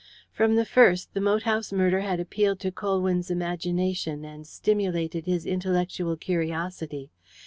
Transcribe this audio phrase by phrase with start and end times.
[0.31, 5.45] From the first the moat house murder had appealed to Colwyn's imagination and stimulated his
[5.45, 7.11] intellectual curiosity.